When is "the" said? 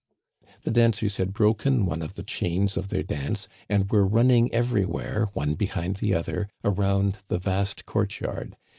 0.63-0.71, 2.15-2.23, 5.97-6.15, 7.27-7.37